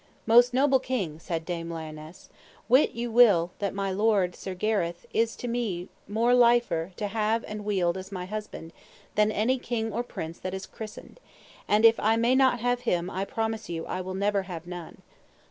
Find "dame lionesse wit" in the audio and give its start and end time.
1.45-2.93